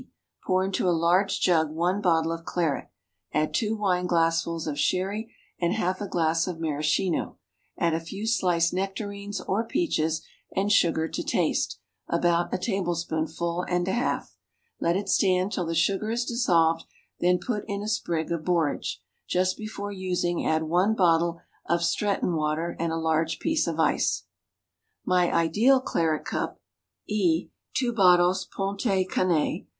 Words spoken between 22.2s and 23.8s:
water, and a large piece of